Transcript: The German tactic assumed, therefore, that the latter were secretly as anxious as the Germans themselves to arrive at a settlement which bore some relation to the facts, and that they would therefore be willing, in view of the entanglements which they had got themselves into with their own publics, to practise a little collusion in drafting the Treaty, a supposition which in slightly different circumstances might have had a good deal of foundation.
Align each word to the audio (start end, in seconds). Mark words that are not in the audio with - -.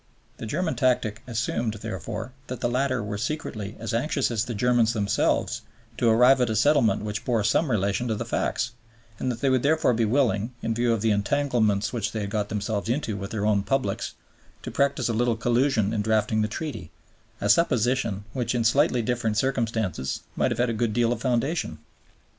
The 0.37 0.47
German 0.47 0.73
tactic 0.75 1.21
assumed, 1.27 1.75
therefore, 1.75 2.31
that 2.47 2.59
the 2.59 2.67
latter 2.67 3.03
were 3.03 3.19
secretly 3.19 3.75
as 3.77 3.93
anxious 3.93 4.31
as 4.31 4.45
the 4.45 4.55
Germans 4.55 4.93
themselves 4.93 5.61
to 5.99 6.09
arrive 6.09 6.41
at 6.41 6.49
a 6.49 6.55
settlement 6.55 7.03
which 7.03 7.23
bore 7.23 7.43
some 7.43 7.69
relation 7.69 8.07
to 8.07 8.15
the 8.15 8.25
facts, 8.25 8.71
and 9.19 9.31
that 9.31 9.41
they 9.41 9.49
would 9.51 9.61
therefore 9.61 9.93
be 9.93 10.05
willing, 10.05 10.55
in 10.63 10.73
view 10.73 10.91
of 10.91 11.01
the 11.01 11.11
entanglements 11.11 11.93
which 11.93 12.13
they 12.13 12.21
had 12.21 12.31
got 12.31 12.49
themselves 12.49 12.89
into 12.89 13.15
with 13.15 13.29
their 13.29 13.45
own 13.45 13.61
publics, 13.61 14.15
to 14.63 14.71
practise 14.71 15.07
a 15.07 15.13
little 15.13 15.35
collusion 15.37 15.93
in 15.93 16.01
drafting 16.01 16.41
the 16.41 16.47
Treaty, 16.47 16.89
a 17.39 17.47
supposition 17.47 18.23
which 18.33 18.55
in 18.55 18.63
slightly 18.63 19.03
different 19.03 19.37
circumstances 19.37 20.21
might 20.35 20.49
have 20.49 20.57
had 20.57 20.71
a 20.71 20.73
good 20.73 20.93
deal 20.93 21.13
of 21.13 21.21
foundation. 21.21 21.77